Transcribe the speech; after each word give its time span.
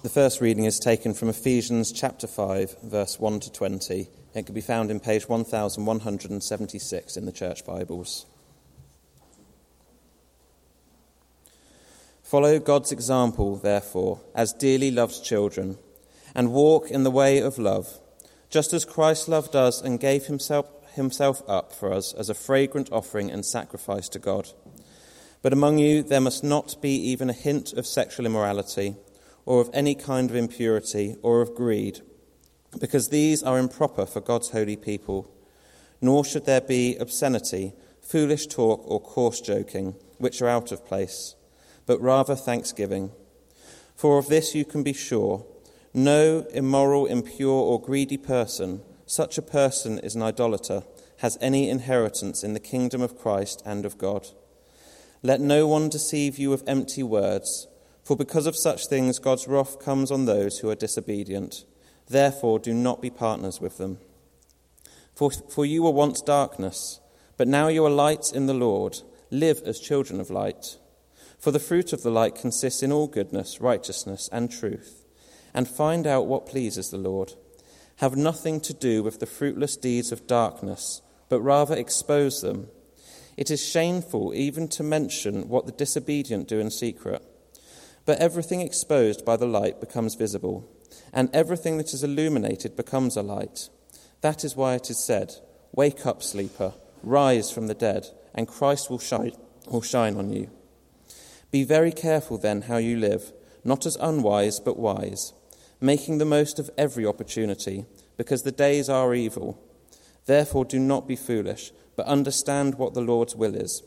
The 0.00 0.08
first 0.08 0.40
reading 0.40 0.64
is 0.64 0.78
taken 0.78 1.12
from 1.12 1.28
Ephesians 1.28 1.90
chapter 1.90 2.28
5, 2.28 2.82
verse 2.84 3.18
1 3.18 3.40
to 3.40 3.50
20. 3.50 4.08
It 4.32 4.46
can 4.46 4.54
be 4.54 4.60
found 4.60 4.92
in 4.92 5.00
page 5.00 5.28
1176 5.28 7.16
in 7.16 7.26
the 7.26 7.32
Church 7.32 7.66
Bibles. 7.66 8.24
Follow 12.22 12.60
God's 12.60 12.92
example, 12.92 13.56
therefore, 13.56 14.20
as 14.36 14.52
dearly 14.52 14.92
loved 14.92 15.24
children, 15.24 15.78
and 16.32 16.52
walk 16.52 16.92
in 16.92 17.02
the 17.02 17.10
way 17.10 17.38
of 17.40 17.58
love, 17.58 17.98
just 18.50 18.72
as 18.72 18.84
Christ 18.84 19.28
loved 19.28 19.56
us 19.56 19.82
and 19.82 19.98
gave 19.98 20.26
himself, 20.26 20.66
himself 20.94 21.42
up 21.48 21.72
for 21.72 21.92
us 21.92 22.14
as 22.14 22.30
a 22.30 22.34
fragrant 22.34 22.88
offering 22.92 23.32
and 23.32 23.44
sacrifice 23.44 24.08
to 24.10 24.20
God. 24.20 24.48
But 25.42 25.52
among 25.52 25.78
you 25.78 26.04
there 26.04 26.20
must 26.20 26.44
not 26.44 26.80
be 26.80 26.94
even 26.94 27.28
a 27.28 27.32
hint 27.32 27.72
of 27.72 27.84
sexual 27.84 28.26
immorality, 28.26 28.94
or 29.44 29.60
of 29.60 29.70
any 29.72 29.94
kind 29.94 30.30
of 30.30 30.36
impurity, 30.36 31.16
or 31.22 31.40
of 31.40 31.54
greed, 31.54 32.00
because 32.80 33.08
these 33.08 33.42
are 33.42 33.58
improper 33.58 34.06
for 34.06 34.20
God's 34.20 34.50
holy 34.50 34.76
people. 34.76 35.32
Nor 36.00 36.24
should 36.24 36.44
there 36.44 36.60
be 36.60 36.96
obscenity, 36.96 37.72
foolish 38.00 38.46
talk, 38.46 38.82
or 38.86 39.00
coarse 39.00 39.40
joking, 39.40 39.94
which 40.18 40.40
are 40.42 40.48
out 40.48 40.70
of 40.70 40.86
place, 40.86 41.34
but 41.86 42.00
rather 42.00 42.36
thanksgiving. 42.36 43.10
For 43.96 44.18
of 44.18 44.28
this 44.28 44.54
you 44.54 44.64
can 44.64 44.82
be 44.82 44.92
sure 44.92 45.44
no 45.94 46.46
immoral, 46.52 47.06
impure, 47.06 47.50
or 47.50 47.80
greedy 47.80 48.18
person, 48.18 48.82
such 49.06 49.38
a 49.38 49.42
person 49.42 49.98
is 49.98 50.14
an 50.14 50.22
idolater, 50.22 50.84
has 51.18 51.38
any 51.40 51.68
inheritance 51.68 52.44
in 52.44 52.52
the 52.52 52.60
kingdom 52.60 53.00
of 53.00 53.18
Christ 53.18 53.62
and 53.64 53.84
of 53.84 53.98
God. 53.98 54.28
Let 55.22 55.40
no 55.40 55.66
one 55.66 55.88
deceive 55.88 56.38
you 56.38 56.50
with 56.50 56.68
empty 56.68 57.02
words, 57.02 57.66
for 58.08 58.16
because 58.16 58.46
of 58.46 58.56
such 58.56 58.86
things 58.86 59.18
God's 59.18 59.46
wrath 59.46 59.84
comes 59.84 60.10
on 60.10 60.24
those 60.24 60.60
who 60.60 60.70
are 60.70 60.74
disobedient. 60.74 61.66
Therefore, 62.08 62.58
do 62.58 62.72
not 62.72 63.02
be 63.02 63.10
partners 63.10 63.60
with 63.60 63.76
them. 63.76 63.98
For, 65.14 65.30
for 65.30 65.66
you 65.66 65.82
were 65.82 65.90
once 65.90 66.22
darkness, 66.22 67.00
but 67.36 67.48
now 67.48 67.68
you 67.68 67.84
are 67.84 67.90
light 67.90 68.32
in 68.34 68.46
the 68.46 68.54
Lord. 68.54 69.02
Live 69.30 69.60
as 69.66 69.78
children 69.78 70.20
of 70.20 70.30
light. 70.30 70.78
For 71.38 71.50
the 71.50 71.58
fruit 71.58 71.92
of 71.92 72.02
the 72.02 72.10
light 72.10 72.34
consists 72.34 72.82
in 72.82 72.92
all 72.92 73.08
goodness, 73.08 73.60
righteousness, 73.60 74.30
and 74.32 74.50
truth. 74.50 75.04
And 75.52 75.68
find 75.68 76.06
out 76.06 76.26
what 76.26 76.46
pleases 76.46 76.88
the 76.88 76.96
Lord. 76.96 77.34
Have 77.96 78.16
nothing 78.16 78.62
to 78.62 78.72
do 78.72 79.02
with 79.02 79.20
the 79.20 79.26
fruitless 79.26 79.76
deeds 79.76 80.12
of 80.12 80.26
darkness, 80.26 81.02
but 81.28 81.42
rather 81.42 81.76
expose 81.76 82.40
them. 82.40 82.68
It 83.36 83.50
is 83.50 83.62
shameful 83.62 84.32
even 84.34 84.66
to 84.68 84.82
mention 84.82 85.50
what 85.50 85.66
the 85.66 85.72
disobedient 85.72 86.48
do 86.48 86.58
in 86.58 86.70
secret. 86.70 87.22
But 88.08 88.20
everything 88.20 88.62
exposed 88.62 89.26
by 89.26 89.36
the 89.36 89.44
light 89.44 89.80
becomes 89.80 90.14
visible, 90.14 90.66
and 91.12 91.28
everything 91.34 91.76
that 91.76 91.92
is 91.92 92.02
illuminated 92.02 92.74
becomes 92.74 93.18
a 93.18 93.22
light. 93.22 93.68
That 94.22 94.44
is 94.44 94.56
why 94.56 94.76
it 94.76 94.88
is 94.88 95.04
said, 95.04 95.34
Wake 95.72 96.06
up, 96.06 96.22
sleeper, 96.22 96.72
rise 97.02 97.50
from 97.50 97.66
the 97.66 97.74
dead, 97.74 98.06
and 98.34 98.48
Christ 98.48 98.88
will 98.88 98.98
shine, 98.98 99.32
will 99.70 99.82
shine 99.82 100.16
on 100.16 100.32
you. 100.32 100.48
Be 101.50 101.64
very 101.64 101.92
careful 101.92 102.38
then 102.38 102.62
how 102.62 102.78
you 102.78 102.96
live, 102.96 103.30
not 103.62 103.84
as 103.84 103.96
unwise, 103.96 104.58
but 104.58 104.78
wise, 104.78 105.34
making 105.78 106.16
the 106.16 106.24
most 106.24 106.58
of 106.58 106.70
every 106.78 107.04
opportunity, 107.04 107.84
because 108.16 108.42
the 108.42 108.50
days 108.50 108.88
are 108.88 109.14
evil. 109.14 109.62
Therefore, 110.24 110.64
do 110.64 110.78
not 110.78 111.06
be 111.06 111.14
foolish 111.14 111.72
but 111.98 112.06
understand 112.06 112.76
what 112.76 112.94
the 112.94 113.00
Lord's 113.00 113.34
will 113.34 113.56
is. 113.56 113.82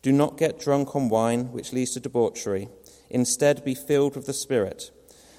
Do 0.00 0.12
not 0.12 0.38
get 0.38 0.60
drunk 0.60 0.94
on 0.94 1.08
wine, 1.08 1.50
which 1.50 1.72
leads 1.72 1.90
to 1.94 2.00
debauchery. 2.00 2.68
Instead, 3.10 3.64
be 3.64 3.74
filled 3.74 4.16
with 4.16 4.26
the 4.26 4.32
Spirit, 4.32 4.90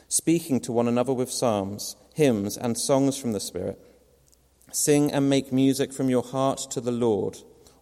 speaking 0.08 0.60
to 0.62 0.72
one 0.72 0.88
another 0.88 1.14
with 1.14 1.32
psalms, 1.32 1.96
hymns, 2.16 2.58
and 2.58 2.78
songs 2.78 3.18
from 3.18 3.32
the 3.34 3.40
Spirit. 3.40 3.80
Sing 4.72 5.12
and 5.12 5.30
make 5.30 5.52
music 5.52 5.94
from 5.94 6.10
your 6.10 6.24
heart 6.24 6.60
to 6.72 6.82
the 6.82 6.92
Lord, 6.92 7.38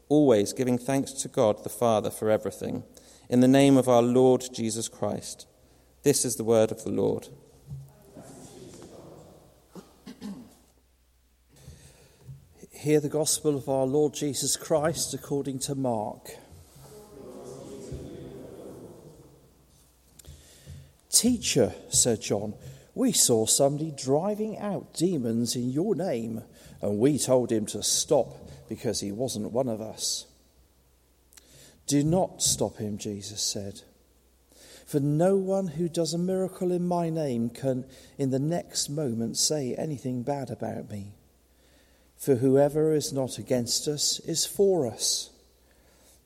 always 0.09 0.53
giving 0.53 0.77
thanks 0.77 1.11
to 1.13 1.27
God 1.27 1.63
the 1.63 1.69
Father 1.69 2.09
for 2.09 2.29
everything, 2.29 2.83
in 3.29 3.41
the 3.41 3.47
name 3.47 3.77
of 3.77 3.89
our 3.89 4.01
Lord 4.01 4.43
Jesus 4.53 4.87
Christ. 4.87 5.47
This 6.03 6.23
is 6.23 6.35
the 6.35 6.43
word 6.43 6.71
of 6.71 6.83
the 6.83 6.91
Lord. 6.91 7.27
Hear 12.71 12.99
the 13.01 13.09
gospel 13.09 13.57
of 13.57 13.67
our 13.67 13.85
Lord 13.85 14.13
Jesus 14.13 14.55
Christ 14.55 15.13
according 15.13 15.59
to 15.59 15.75
Mark. 15.75 16.29
Teacher, 21.09 21.73
said 21.89 22.21
John, 22.21 22.53
we 22.93 23.11
saw 23.11 23.45
somebody 23.45 23.91
driving 23.91 24.57
out 24.57 24.93
demons 24.93 25.55
in 25.55 25.69
your 25.69 25.95
name, 25.95 26.43
and 26.81 26.99
we 26.99 27.17
told 27.17 27.51
him 27.51 27.65
to 27.67 27.83
stop 27.83 28.35
because 28.67 28.99
he 28.99 29.11
wasn't 29.11 29.51
one 29.51 29.69
of 29.69 29.81
us. 29.81 30.25
Do 31.85 32.03
not 32.03 32.41
stop 32.41 32.77
him, 32.77 32.97
Jesus 32.97 33.41
said. 33.41 33.81
For 34.85 34.99
no 34.99 35.35
one 35.35 35.67
who 35.67 35.89
does 35.89 36.13
a 36.13 36.17
miracle 36.17 36.71
in 36.71 36.87
my 36.87 37.09
name 37.09 37.49
can, 37.49 37.85
in 38.17 38.31
the 38.31 38.39
next 38.39 38.89
moment, 38.89 39.37
say 39.37 39.75
anything 39.75 40.23
bad 40.23 40.49
about 40.49 40.89
me. 40.89 41.13
For 42.17 42.35
whoever 42.35 42.93
is 42.93 43.13
not 43.13 43.37
against 43.37 43.87
us 43.87 44.19
is 44.21 44.45
for 44.45 44.87
us. 44.87 45.29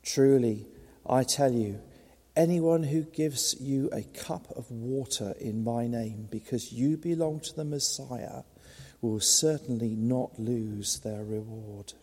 Truly, 0.03 0.68
I 1.06 1.24
tell 1.24 1.52
you, 1.52 1.80
anyone 2.36 2.84
who 2.84 3.03
gives 3.03 3.56
you 3.59 3.90
a 3.92 4.03
cup 4.03 4.52
of 4.56 4.72
water 4.72 5.34
in 5.40 5.64
my 5.64 5.88
name 5.88 6.28
because 6.31 6.72
you 6.72 6.97
belong 6.97 7.40
to 7.42 7.56
the 7.56 7.66
Messiah 7.66 8.44
will 9.02 9.19
certainly 9.19 9.96
not 9.96 10.40
lose 10.40 11.00
their 11.00 11.24
reward. 11.24 11.94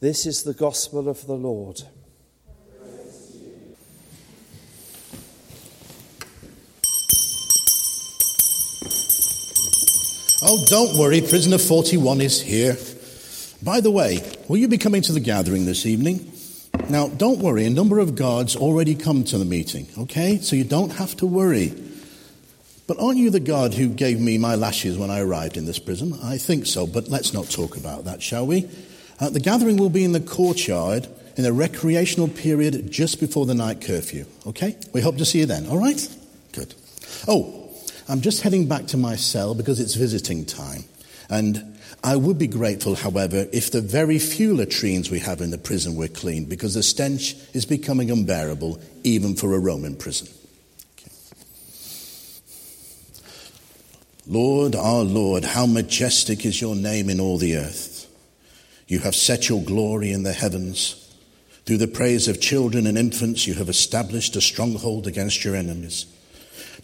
This 0.00 0.26
is 0.26 0.42
the 0.42 0.54
gospel 0.54 1.08
of 1.08 1.26
the 1.26 1.34
Lord. 1.34 1.82
Oh, 10.42 10.64
don't 10.68 10.96
worry, 10.96 11.22
prisoner 11.22 11.58
41 11.58 12.20
is 12.20 12.40
here. 12.40 12.76
By 13.62 13.80
the 13.80 13.90
way, 13.90 14.22
will 14.48 14.58
you 14.58 14.68
be 14.68 14.78
coming 14.78 15.02
to 15.02 15.12
the 15.12 15.18
gathering 15.18 15.64
this 15.64 15.86
evening? 15.86 16.30
Now, 16.88 17.08
don't 17.08 17.40
worry, 17.40 17.66
a 17.66 17.70
number 17.70 17.98
of 17.98 18.14
guards 18.14 18.54
already 18.54 18.94
come 18.94 19.24
to 19.24 19.38
the 19.38 19.44
meeting, 19.44 19.88
okay? 19.98 20.38
So 20.38 20.54
you 20.54 20.62
don't 20.62 20.90
have 20.90 21.16
to 21.16 21.26
worry. 21.26 21.74
But 22.86 23.00
aren't 23.00 23.18
you 23.18 23.30
the 23.30 23.40
guard 23.40 23.74
who 23.74 23.88
gave 23.88 24.20
me 24.20 24.38
my 24.38 24.54
lashes 24.54 24.96
when 24.96 25.10
I 25.10 25.20
arrived 25.20 25.56
in 25.56 25.66
this 25.66 25.80
prison? 25.80 26.16
I 26.22 26.38
think 26.38 26.64
so, 26.64 26.86
but 26.86 27.08
let's 27.08 27.32
not 27.32 27.50
talk 27.50 27.76
about 27.76 28.04
that, 28.04 28.22
shall 28.22 28.46
we? 28.46 28.68
Uh, 29.18 29.30
the 29.30 29.40
gathering 29.40 29.78
will 29.78 29.90
be 29.90 30.04
in 30.04 30.12
the 30.12 30.20
courtyard 30.20 31.08
in 31.36 31.42
the 31.42 31.52
recreational 31.52 32.28
period 32.28 32.90
just 32.90 33.18
before 33.18 33.46
the 33.46 33.54
night 33.54 33.80
curfew, 33.80 34.24
okay? 34.46 34.76
We 34.92 35.00
hope 35.00 35.16
to 35.18 35.24
see 35.24 35.40
you 35.40 35.46
then, 35.46 35.66
all 35.66 35.78
right? 35.78 36.08
Good. 36.52 36.72
Oh, 37.26 37.68
I'm 38.08 38.20
just 38.20 38.42
heading 38.42 38.68
back 38.68 38.86
to 38.88 38.96
my 38.96 39.16
cell 39.16 39.56
because 39.56 39.80
it's 39.80 39.94
visiting 39.94 40.44
time. 40.44 40.84
And 41.28 41.78
I 42.04 42.16
would 42.16 42.38
be 42.38 42.46
grateful, 42.46 42.94
however, 42.94 43.46
if 43.52 43.70
the 43.70 43.80
very 43.80 44.18
few 44.18 44.54
latrines 44.54 45.10
we 45.10 45.18
have 45.20 45.40
in 45.40 45.50
the 45.50 45.58
prison 45.58 45.96
were 45.96 46.08
cleaned 46.08 46.48
because 46.48 46.74
the 46.74 46.82
stench 46.82 47.34
is 47.52 47.66
becoming 47.66 48.10
unbearable 48.10 48.80
even 49.02 49.34
for 49.34 49.54
a 49.54 49.58
Roman 49.58 49.96
prison. 49.96 50.28
Lord, 54.28 54.74
our 54.74 55.02
Lord, 55.02 55.44
how 55.44 55.66
majestic 55.66 56.44
is 56.44 56.60
your 56.60 56.74
name 56.74 57.08
in 57.08 57.20
all 57.20 57.38
the 57.38 57.56
earth. 57.56 58.08
You 58.88 59.00
have 59.00 59.14
set 59.14 59.48
your 59.48 59.62
glory 59.62 60.12
in 60.12 60.24
the 60.24 60.32
heavens. 60.32 61.02
Through 61.64 61.78
the 61.78 61.88
praise 61.88 62.28
of 62.28 62.40
children 62.40 62.86
and 62.86 62.96
infants, 62.96 63.46
you 63.46 63.54
have 63.54 63.68
established 63.68 64.36
a 64.36 64.40
stronghold 64.40 65.06
against 65.06 65.44
your 65.44 65.56
enemies 65.56 66.06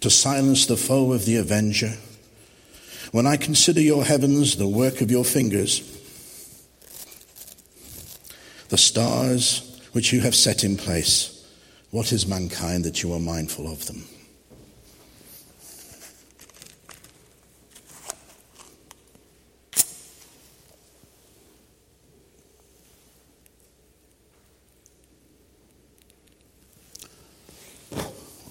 to 0.00 0.10
silence 0.10 0.66
the 0.66 0.76
foe 0.76 1.12
of 1.12 1.24
the 1.24 1.36
avenger. 1.36 1.94
When 3.12 3.26
I 3.26 3.36
consider 3.36 3.80
your 3.82 4.04
heavens, 4.04 4.56
the 4.56 4.66
work 4.66 5.02
of 5.02 5.10
your 5.10 5.24
fingers, 5.24 5.80
the 8.70 8.78
stars 8.78 9.80
which 9.92 10.14
you 10.14 10.20
have 10.20 10.34
set 10.34 10.64
in 10.64 10.78
place, 10.78 11.46
what 11.90 12.10
is 12.10 12.26
mankind 12.26 12.84
that 12.84 13.02
you 13.02 13.12
are 13.12 13.20
mindful 13.20 13.70
of 13.70 13.86
them? 13.86 14.04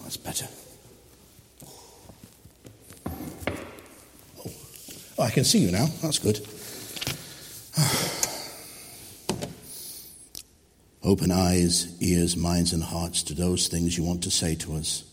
That's 0.04 0.18
better. 0.18 0.48
Oh, 5.18 5.21
I 5.32 5.34
can 5.34 5.46
see 5.46 5.60
you 5.60 5.72
now. 5.72 5.86
That's 6.02 6.20
good. 6.20 6.46
Open 11.04 11.32
eyes, 11.32 11.88
ears, 12.02 12.36
minds, 12.36 12.74
and 12.74 12.84
hearts 12.84 13.24
to 13.24 13.34
those 13.34 13.70
things 13.70 13.98
you 13.98 14.04
want 14.04 14.24
to 14.24 14.30
say 14.30 14.56
to 14.56 14.74
us. 14.74 15.06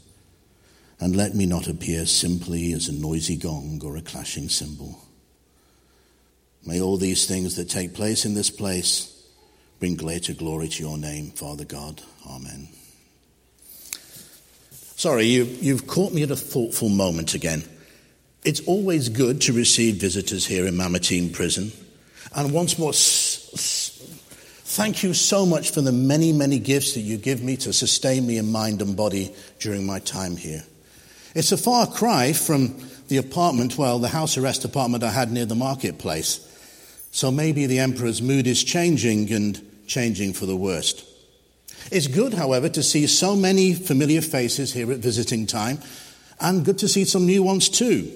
and 0.99 1.15
let 1.15 1.37
me 1.37 1.47
not 1.47 1.69
appear 1.69 2.05
simply 2.05 2.73
as 2.73 2.89
a 2.89 2.93
noisy 2.93 3.37
gong 3.37 3.81
or 3.85 3.97
a 3.97 4.03
clashing 4.03 4.49
cymbal. 4.49 4.99
May 6.67 6.81
all 6.81 6.97
these 6.97 7.27
things 7.27 7.55
that 7.55 7.71
take 7.71 7.95
place 7.95 8.25
in 8.25 8.35
this 8.35 8.51
place 8.51 9.25
bring 9.79 9.95
greater 9.95 10.35
glory 10.35 10.67
to 10.67 10.83
your 10.83 10.99
name, 10.99 11.31
Father 11.31 11.65
God. 11.65 12.03
Amen. 12.29 12.67
Sorry, 14.97 15.27
you, 15.27 15.45
you've 15.45 15.87
caught 15.87 16.13
me 16.13 16.25
at 16.25 16.33
a 16.33 16.37
thoughtful 16.37 16.89
moment 16.89 17.35
again. 17.35 17.63
It's 18.49 18.61
always 18.61 19.11
good 19.11 19.43
to 19.43 19.53
receive 19.53 19.97
visitors 19.97 20.47
here 20.47 20.67
in 20.67 20.75
Mamertine 20.75 21.35
Prison. 21.35 21.71
And 22.35 22.51
once 22.51 22.79
more, 22.79 22.95
thank 22.95 25.03
you 25.03 25.13
so 25.13 25.45
much 25.45 25.71
for 25.71 25.83
the 25.83 25.93
many, 25.93 26.33
many 26.33 26.59
gifts 26.59 26.95
that 26.95 27.01
you 27.01 27.19
give 27.19 27.43
me 27.43 27.59
to 27.59 27.75
sustain 27.75 28.27
me 28.27 28.39
in 28.39 28.51
mind 28.51 28.81
and 28.81 28.97
body 28.97 29.35
during 29.59 29.85
my 29.85 29.99
time 29.99 30.39
here. 30.39 30.65
It's 31.35 31.53
a 31.53 31.59
far 31.59 31.87
cry 31.87 32.33
from 32.33 32.81
the 33.09 33.19
apartment, 33.19 33.77
well, 33.77 33.99
the 33.99 34.09
house 34.09 34.39
arrest 34.39 34.65
apartment 34.65 35.05
I 35.05 35.11
had 35.11 35.31
near 35.31 35.45
the 35.45 35.55
marketplace. 35.55 36.41
So 37.11 37.31
maybe 37.31 37.67
the 37.67 37.81
emperor's 37.81 38.23
mood 38.23 38.47
is 38.47 38.65
changing 38.65 39.31
and 39.31 39.61
changing 39.87 40.33
for 40.33 40.47
the 40.47 40.57
worst. 40.57 41.05
It's 41.93 42.07
good, 42.07 42.33
however, 42.33 42.71
to 42.71 42.83
see 42.83 43.07
so 43.09 43.37
many 43.37 43.75
familiar 43.75 44.23
faces 44.23 44.73
here 44.73 44.91
at 44.91 45.01
visiting 45.01 45.47
time, 45.47 45.81
and 46.41 46.65
good 46.65 46.79
to 46.79 46.89
see 46.89 47.05
some 47.05 47.27
new 47.27 47.43
ones 47.43 47.69
too. 47.69 48.11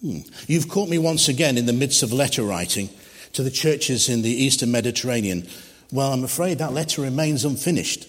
Hmm. 0.00 0.20
You've 0.46 0.68
caught 0.68 0.88
me 0.88 0.98
once 0.98 1.28
again 1.28 1.58
in 1.58 1.66
the 1.66 1.72
midst 1.72 2.02
of 2.02 2.12
letter 2.12 2.42
writing 2.42 2.88
to 3.34 3.42
the 3.42 3.50
churches 3.50 4.08
in 4.08 4.22
the 4.22 4.30
Eastern 4.30 4.72
Mediterranean. 4.72 5.46
Well, 5.92 6.12
I'm 6.12 6.24
afraid 6.24 6.58
that 6.58 6.72
letter 6.72 7.02
remains 7.02 7.44
unfinished. 7.44 8.08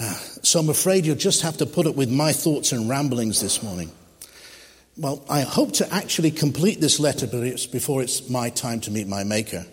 Uh, 0.00 0.14
so 0.42 0.60
I'm 0.60 0.70
afraid 0.70 1.04
you'll 1.04 1.16
just 1.16 1.42
have 1.42 1.58
to 1.58 1.66
put 1.66 1.86
up 1.86 1.96
with 1.96 2.10
my 2.10 2.32
thoughts 2.32 2.72
and 2.72 2.88
ramblings 2.88 3.40
this 3.40 3.62
morning. 3.62 3.90
Well, 4.96 5.24
I 5.28 5.42
hope 5.42 5.74
to 5.74 5.92
actually 5.92 6.30
complete 6.30 6.80
this 6.80 6.98
letter 6.98 7.26
before 7.26 8.02
it's 8.02 8.28
my 8.28 8.50
time 8.50 8.80
to 8.80 8.90
meet 8.90 9.06
my 9.06 9.22
Maker. 9.22 9.66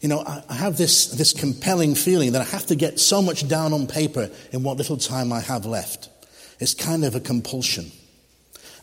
You 0.00 0.08
know, 0.08 0.24
I 0.48 0.54
have 0.54 0.76
this, 0.76 1.06
this 1.06 1.32
compelling 1.32 1.94
feeling 1.94 2.32
that 2.32 2.42
I 2.42 2.44
have 2.44 2.66
to 2.66 2.74
get 2.74 2.98
so 3.00 3.22
much 3.22 3.48
down 3.48 3.72
on 3.72 3.86
paper 3.86 4.30
in 4.50 4.62
what 4.62 4.76
little 4.76 4.96
time 4.96 5.32
I 5.32 5.40
have 5.40 5.64
left. 5.64 6.10
It's 6.58 6.74
kind 6.74 7.04
of 7.04 7.14
a 7.14 7.20
compulsion. 7.20 7.90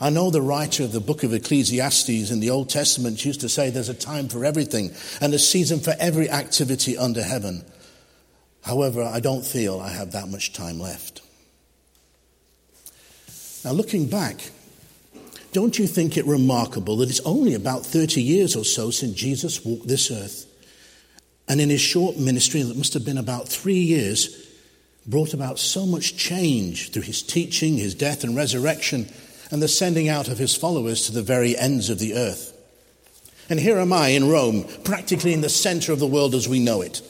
I 0.01 0.09
know 0.09 0.29
the 0.29 0.41
writer 0.41 0.83
of 0.83 0.93
the 0.93 1.01
book 1.01 1.23
of 1.23 1.33
Ecclesiastes 1.33 2.31
in 2.31 2.39
the 2.39 2.51
Old 2.51 2.69
Testament 2.69 3.25
used 3.25 3.41
to 3.41 3.49
say 3.49 3.69
there's 3.69 3.89
a 3.89 3.93
time 3.93 4.29
for 4.29 4.45
everything 4.45 4.91
and 5.19 5.33
a 5.33 5.39
season 5.39 5.81
for 5.81 5.93
every 5.99 6.29
activity 6.29 6.97
under 6.97 7.21
heaven. 7.21 7.65
However, 8.63 9.03
I 9.03 9.19
don't 9.19 9.45
feel 9.45 9.79
I 9.79 9.89
have 9.89 10.13
that 10.13 10.29
much 10.29 10.53
time 10.53 10.79
left. 10.79 11.21
Now, 13.65 13.71
looking 13.71 14.07
back, 14.07 14.51
don't 15.51 15.77
you 15.77 15.85
think 15.85 16.15
it 16.15 16.25
remarkable 16.25 16.97
that 16.97 17.09
it's 17.09 17.19
only 17.21 17.53
about 17.53 17.85
30 17.85 18.21
years 18.21 18.55
or 18.55 18.63
so 18.63 18.91
since 18.91 19.15
Jesus 19.15 19.65
walked 19.65 19.87
this 19.87 20.11
earth? 20.11 20.45
And 21.49 21.59
in 21.59 21.69
his 21.69 21.81
short 21.81 22.15
ministry, 22.17 22.61
that 22.61 22.77
must 22.77 22.93
have 22.93 23.03
been 23.03 23.17
about 23.17 23.49
three 23.49 23.79
years, 23.79 24.47
brought 25.05 25.33
about 25.33 25.59
so 25.59 25.85
much 25.85 26.15
change 26.15 26.91
through 26.91 27.01
his 27.01 27.21
teaching, 27.21 27.75
his 27.75 27.95
death 27.95 28.23
and 28.23 28.35
resurrection, 28.35 29.09
and 29.51 29.61
the 29.61 29.67
sending 29.67 30.09
out 30.09 30.27
of 30.27 30.37
his 30.37 30.55
followers 30.55 31.05
to 31.05 31.11
the 31.11 31.23
very 31.23 31.57
ends 31.57 31.89
of 31.89 31.99
the 31.99 32.15
earth. 32.15 32.55
And 33.49 33.59
here 33.59 33.79
am 33.79 33.91
I 33.91 34.09
in 34.09 34.29
Rome, 34.29 34.65
practically 34.83 35.33
in 35.33 35.41
the 35.41 35.49
center 35.49 35.91
of 35.91 35.99
the 35.99 36.07
world 36.07 36.35
as 36.35 36.47
we 36.47 36.59
know 36.59 36.81
it. 36.81 37.01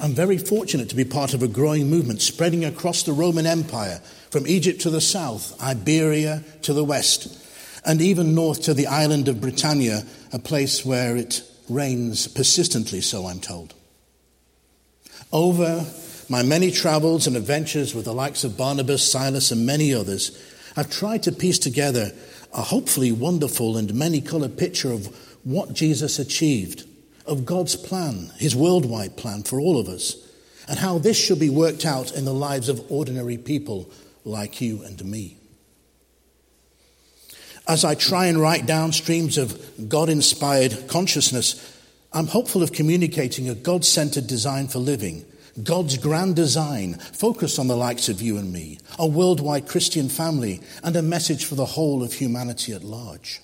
I'm 0.00 0.12
very 0.12 0.38
fortunate 0.38 0.88
to 0.90 0.96
be 0.96 1.04
part 1.04 1.34
of 1.34 1.42
a 1.42 1.48
growing 1.48 1.90
movement 1.90 2.22
spreading 2.22 2.64
across 2.64 3.02
the 3.02 3.12
Roman 3.12 3.46
Empire, 3.46 4.00
from 4.30 4.46
Egypt 4.46 4.82
to 4.82 4.90
the 4.90 5.00
south, 5.00 5.60
Iberia 5.60 6.44
to 6.62 6.72
the 6.72 6.84
west, 6.84 7.44
and 7.84 8.00
even 8.00 8.34
north 8.34 8.62
to 8.62 8.74
the 8.74 8.86
island 8.86 9.26
of 9.26 9.40
Britannia, 9.40 10.04
a 10.32 10.38
place 10.38 10.84
where 10.84 11.16
it 11.16 11.42
rains 11.68 12.28
persistently, 12.28 13.00
so 13.00 13.26
I'm 13.26 13.40
told. 13.40 13.74
Over 15.32 15.84
my 16.28 16.42
many 16.42 16.70
travels 16.70 17.26
and 17.26 17.36
adventures 17.36 17.94
with 17.94 18.04
the 18.04 18.14
likes 18.14 18.44
of 18.44 18.56
Barnabas, 18.56 19.10
Silas, 19.10 19.50
and 19.50 19.66
many 19.66 19.94
others, 19.94 20.38
I've 20.76 20.90
tried 20.90 21.22
to 21.24 21.32
piece 21.32 21.58
together 21.58 22.12
a 22.52 22.62
hopefully 22.62 23.12
wonderful 23.12 23.76
and 23.76 23.92
many 23.94 24.20
colored 24.20 24.56
picture 24.56 24.92
of 24.92 25.06
what 25.44 25.72
Jesus 25.72 26.18
achieved, 26.18 26.84
of 27.26 27.44
God's 27.44 27.76
plan, 27.76 28.30
his 28.36 28.56
worldwide 28.56 29.16
plan 29.16 29.42
for 29.42 29.60
all 29.60 29.78
of 29.78 29.88
us, 29.88 30.16
and 30.68 30.78
how 30.78 30.98
this 30.98 31.16
should 31.16 31.38
be 31.38 31.50
worked 31.50 31.86
out 31.86 32.12
in 32.12 32.24
the 32.24 32.34
lives 32.34 32.68
of 32.68 32.90
ordinary 32.90 33.38
people 33.38 33.90
like 34.24 34.60
you 34.60 34.82
and 34.82 35.02
me. 35.04 35.36
As 37.66 37.84
I 37.84 37.94
try 37.94 38.26
and 38.26 38.40
write 38.40 38.66
down 38.66 38.92
streams 38.92 39.36
of 39.36 39.88
God 39.88 40.08
inspired 40.08 40.88
consciousness, 40.88 41.76
I'm 42.12 42.26
hopeful 42.26 42.62
of 42.62 42.72
communicating 42.72 43.48
a 43.48 43.54
God 43.54 43.84
centered 43.84 44.26
design 44.26 44.68
for 44.68 44.78
living, 44.78 45.26
God's 45.62 45.96
grand 45.98 46.36
design, 46.36 46.94
focused 46.94 47.58
on 47.58 47.68
the 47.68 47.76
likes 47.76 48.08
of 48.08 48.22
you 48.22 48.38
and 48.38 48.52
me, 48.52 48.78
a 48.98 49.06
worldwide 49.06 49.66
Christian 49.66 50.08
family, 50.08 50.60
and 50.82 50.94
a 50.96 51.02
message 51.02 51.44
for 51.44 51.54
the 51.54 51.64
whole 51.64 52.02
of 52.02 52.12
humanity 52.12 52.72
at 52.72 52.84
large. 52.84 53.40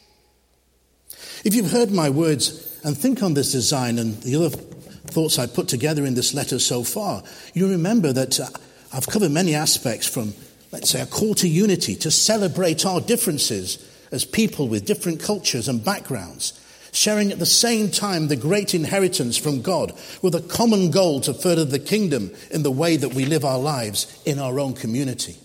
If 1.44 1.55
you've 1.55 1.70
heard 1.70 1.90
my 1.90 2.11
words 2.11 2.81
and 2.84 2.96
think 2.96 3.22
on 3.22 3.34
this 3.34 3.52
design 3.52 3.99
and 3.99 4.20
the 4.22 4.37
other 4.37 4.50
thoughts 4.50 5.38
I 5.38 5.46
put 5.46 5.69
together 5.69 6.05
in 6.05 6.14
this 6.14 6.34
letter 6.34 6.58
so 6.58 6.82
far, 6.82 7.22
you 7.52 7.69
remember 7.69 8.12
that 8.12 8.40
uh, 8.40 8.49
I've 8.93 9.06
covered 9.06 9.31
many 9.31 9.55
aspects 9.55 10.08
from, 10.08 10.34
let's 10.72 10.90
say, 10.90 11.00
a 11.00 11.06
call 11.06 11.34
to 11.37 11.49
unity, 11.49 11.96
to 11.96 12.11
celebrate 12.11 12.87
our 12.87 13.00
differences 13.00 13.90
as 14.12 14.25
people 14.25 14.69
with 14.69 14.87
different 14.87 15.20
cultures 15.20 15.69
and 15.69 15.84
backgrounds, 15.84 16.61
sharing 16.94 17.32
at 17.32 17.41
the 17.41 17.46
same 17.46 17.91
time 17.91 18.29
the 18.29 18.37
great 18.37 18.73
inheritance 18.73 19.37
from 19.37 19.62
God 19.62 19.93
with 20.23 20.35
a 20.35 20.41
common 20.41 20.91
goal 20.91 21.20
to 21.23 21.35
further 21.35 21.64
the 21.64 21.81
kingdom 21.81 22.31
in 22.50 22.62
the 22.62 22.70
way 22.70 22.96
that 22.96 23.14
we 23.14 23.26
live 23.26 23.44
our 23.44 23.58
lives 23.58 24.20
in 24.25 24.38
our 24.38 24.61
own 24.61 24.75
community. 24.75 25.37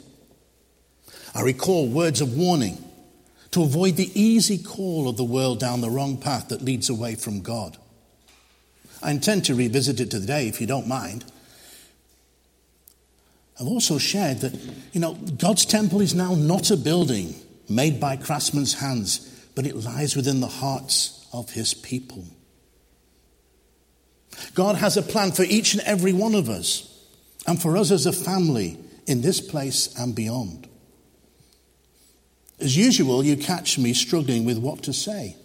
I 1.34 1.42
recall 1.42 1.88
words 1.88 2.22
of 2.22 2.38
warning 2.38 2.78
to 3.52 3.64
avoid 3.64 3.96
the 3.96 4.12
easy 4.20 4.60
call 4.60 5.10
of 5.10 5.18
the 5.18 5.24
world 5.24 5.60
down 5.60 5.82
the 5.82 5.90
wrong 5.90 6.18
path 6.18 6.50
that 6.50 6.62
leads 6.62 6.90
away 6.90 7.16
from 7.16 7.42
God. 7.42 7.78
I 9.02 9.12
intend 9.12 9.46
to 9.46 9.56
revisit 9.56 10.00
it 10.00 10.12
today 10.12 10.48
if 10.48 10.62
you 10.62 10.68
don't 10.68 10.88
mind. 10.88 11.26
I've 13.60 13.68
also 13.68 13.98
shared 13.98 14.42
that, 14.42 14.54
you 14.94 15.02
know, 15.02 15.16
God's 15.16 15.66
temple 15.66 16.00
is 16.00 16.14
now 16.14 16.36
not 16.36 16.70
a 16.70 16.78
building 16.78 17.34
made 17.68 18.00
by 18.00 18.18
craftsmen's 18.18 18.76
hands, 18.76 19.20
but 19.56 19.66
it 19.66 19.76
lies 19.76 20.16
within 20.16 20.42
the 20.42 20.48
hearts 20.48 21.19
of 21.34 21.52
his 21.52 21.74
people. 21.74 22.26
God 24.54 24.76
has 24.76 24.98
a 24.98 25.02
plan 25.02 25.32
for 25.32 25.44
each 25.44 25.74
and 25.74 25.84
every 25.84 26.14
one 26.14 26.36
of 26.36 26.50
us, 26.50 26.86
and 27.48 27.62
for 27.62 27.78
us 27.78 27.92
as 27.92 28.06
a 28.06 28.14
family 28.14 28.78
in 29.08 29.22
this 29.22 29.42
place 29.42 29.94
and 29.98 30.14
beyond. 30.14 30.68
As 32.60 32.76
usual, 32.76 33.24
you 33.24 33.38
catch 33.38 33.78
me 33.78 33.94
struggling 33.94 34.46
with 34.46 34.58
what 34.58 34.84
to 34.84 34.94
say. 34.94 35.36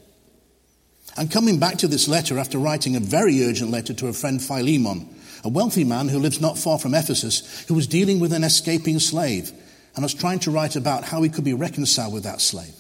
I'm 1.17 1.29
coming 1.29 1.61
back 1.61 1.79
to 1.79 1.89
this 1.89 2.09
letter 2.09 2.39
after 2.39 2.59
writing 2.59 2.97
a 2.97 3.01
very 3.01 3.45
urgent 3.45 3.71
letter 3.71 3.95
to 3.95 4.09
a 4.09 4.13
friend 4.13 4.43
Philemon, 4.43 5.09
a 5.45 5.49
wealthy 5.49 5.85
man 5.85 6.09
who 6.09 6.19
lives 6.19 6.41
not 6.41 6.59
far 6.59 6.79
from 6.79 6.95
Ephesus, 6.95 7.65
who 7.69 7.75
was 7.75 7.87
dealing 7.87 8.19
with 8.19 8.33
an 8.33 8.43
escaping 8.43 8.99
slave 8.99 9.53
and 9.95 10.03
was 10.03 10.15
trying 10.15 10.41
to 10.41 10.51
write 10.51 10.75
about 10.75 11.05
how 11.05 11.23
he 11.23 11.29
could 11.29 11.45
be 11.45 11.55
reconciled 11.55 12.13
with 12.13 12.25
that 12.25 12.41
slave. 12.41 12.75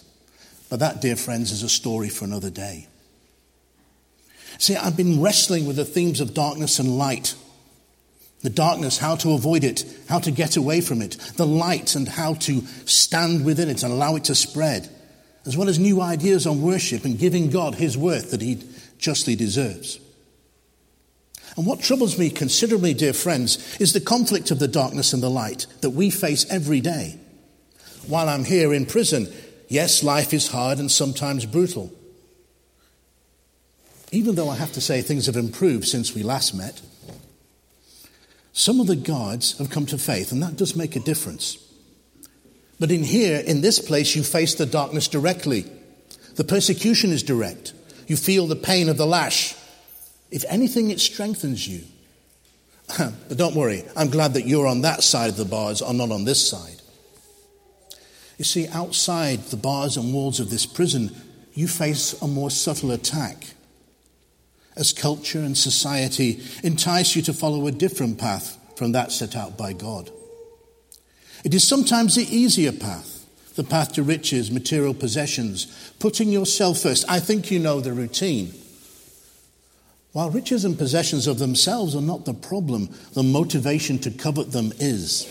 But 0.68 0.80
that, 0.80 1.00
dear 1.00 1.14
friends, 1.14 1.52
is 1.52 1.62
a 1.62 1.68
story 1.68 2.08
for 2.08 2.24
another 2.24 2.50
day. 2.50 2.88
See, 4.58 4.76
I've 4.76 4.96
been 4.96 5.20
wrestling 5.20 5.66
with 5.66 5.76
the 5.76 5.84
themes 5.84 6.20
of 6.20 6.34
darkness 6.34 6.78
and 6.78 6.96
light. 6.96 7.34
The 8.42 8.50
darkness, 8.50 8.98
how 8.98 9.16
to 9.16 9.32
avoid 9.32 9.64
it, 9.64 9.84
how 10.08 10.18
to 10.18 10.30
get 10.30 10.56
away 10.56 10.80
from 10.80 11.00
it. 11.00 11.12
The 11.36 11.46
light 11.46 11.96
and 11.96 12.06
how 12.06 12.34
to 12.34 12.60
stand 12.84 13.44
within 13.44 13.70
it 13.70 13.82
and 13.82 13.92
allow 13.92 14.16
it 14.16 14.24
to 14.24 14.34
spread. 14.34 14.88
As 15.46 15.56
well 15.56 15.68
as 15.68 15.78
new 15.78 16.00
ideas 16.00 16.46
on 16.46 16.62
worship 16.62 17.04
and 17.04 17.18
giving 17.18 17.50
God 17.50 17.74
his 17.74 17.96
worth 17.96 18.30
that 18.30 18.42
he 18.42 18.62
justly 18.98 19.36
deserves. 19.36 19.98
And 21.56 21.66
what 21.66 21.80
troubles 21.80 22.18
me 22.18 22.30
considerably, 22.30 22.94
dear 22.94 23.12
friends, 23.12 23.76
is 23.80 23.92
the 23.92 24.00
conflict 24.00 24.50
of 24.50 24.58
the 24.58 24.68
darkness 24.68 25.12
and 25.12 25.22
the 25.22 25.30
light 25.30 25.66
that 25.82 25.90
we 25.90 26.10
face 26.10 26.44
every 26.50 26.80
day. 26.80 27.18
While 28.08 28.28
I'm 28.28 28.44
here 28.44 28.74
in 28.74 28.86
prison, 28.86 29.32
yes, 29.68 30.02
life 30.02 30.34
is 30.34 30.48
hard 30.48 30.78
and 30.78 30.90
sometimes 30.90 31.46
brutal. 31.46 31.92
Even 34.14 34.36
though 34.36 34.48
I 34.48 34.54
have 34.54 34.72
to 34.74 34.80
say 34.80 35.02
things 35.02 35.26
have 35.26 35.36
improved 35.36 35.88
since 35.88 36.14
we 36.14 36.22
last 36.22 36.54
met, 36.54 36.80
some 38.52 38.78
of 38.78 38.86
the 38.86 38.94
guards 38.94 39.58
have 39.58 39.70
come 39.70 39.86
to 39.86 39.98
faith, 39.98 40.30
and 40.30 40.40
that 40.40 40.56
does 40.56 40.76
make 40.76 40.94
a 40.94 41.00
difference. 41.00 41.58
But 42.78 42.92
in 42.92 43.02
here, 43.02 43.42
in 43.44 43.60
this 43.60 43.80
place, 43.80 44.14
you 44.14 44.22
face 44.22 44.54
the 44.54 44.66
darkness 44.66 45.08
directly. 45.08 45.66
The 46.36 46.44
persecution 46.44 47.10
is 47.10 47.24
direct. 47.24 47.72
You 48.06 48.16
feel 48.16 48.46
the 48.46 48.54
pain 48.54 48.88
of 48.88 48.98
the 48.98 49.06
lash. 49.06 49.56
If 50.30 50.44
anything, 50.48 50.90
it 50.90 51.00
strengthens 51.00 51.66
you. 51.66 51.82
but 52.98 53.36
don't 53.36 53.56
worry, 53.56 53.82
I'm 53.96 54.10
glad 54.10 54.34
that 54.34 54.46
you're 54.46 54.68
on 54.68 54.82
that 54.82 55.02
side 55.02 55.30
of 55.30 55.36
the 55.36 55.44
bars 55.44 55.82
or 55.82 55.92
not 55.92 56.12
on 56.12 56.24
this 56.24 56.48
side. 56.48 56.80
You 58.38 58.44
see, 58.44 58.68
outside 58.68 59.40
the 59.46 59.56
bars 59.56 59.96
and 59.96 60.14
walls 60.14 60.38
of 60.38 60.50
this 60.50 60.66
prison, 60.66 61.10
you 61.52 61.66
face 61.66 62.20
a 62.22 62.28
more 62.28 62.50
subtle 62.50 62.92
attack. 62.92 63.54
As 64.76 64.92
culture 64.92 65.38
and 65.38 65.56
society 65.56 66.42
entice 66.62 67.14
you 67.14 67.22
to 67.22 67.32
follow 67.32 67.66
a 67.66 67.72
different 67.72 68.18
path 68.18 68.58
from 68.76 68.92
that 68.92 69.12
set 69.12 69.36
out 69.36 69.56
by 69.56 69.72
God. 69.72 70.10
It 71.44 71.54
is 71.54 71.66
sometimes 71.66 72.14
the 72.14 72.24
easier 72.24 72.72
path, 72.72 73.26
the 73.54 73.64
path 73.64 73.92
to 73.94 74.02
riches, 74.02 74.50
material 74.50 74.94
possessions, 74.94 75.92
putting 76.00 76.30
yourself 76.30 76.80
first. 76.80 77.04
I 77.08 77.20
think 77.20 77.50
you 77.50 77.58
know 77.58 77.80
the 77.80 77.92
routine. 77.92 78.52
While 80.12 80.30
riches 80.30 80.64
and 80.64 80.78
possessions 80.78 81.26
of 81.26 81.38
themselves 81.38 81.94
are 81.96 82.02
not 82.02 82.24
the 82.24 82.34
problem, 82.34 82.88
the 83.14 83.22
motivation 83.22 83.98
to 84.00 84.10
covet 84.10 84.52
them 84.52 84.72
is. 84.78 85.28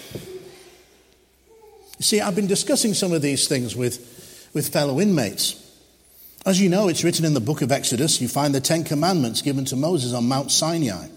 See, 1.99 2.19
I've 2.19 2.35
been 2.35 2.47
discussing 2.47 2.93
some 2.93 3.13
of 3.13 3.21
these 3.21 3.47
things 3.47 3.75
with, 3.75 4.49
with 4.53 4.73
fellow 4.73 4.99
inmates. 4.99 5.62
As 6.45 6.59
you 6.59 6.67
know, 6.67 6.89
it's 6.89 7.05
written 7.05 7.23
in 7.23 7.33
the 7.33 7.39
book 7.39 7.61
of 7.61 7.71
Exodus, 7.71 8.19
you 8.19 8.27
find 8.27 8.53
the 8.53 8.59
Ten 8.59 8.83
Commandments 8.83 9.41
given 9.41 9.63
to 9.65 9.77
Moses 9.77 10.13
on 10.13 10.27
Mount 10.27 10.51
Sinai. 10.51 11.07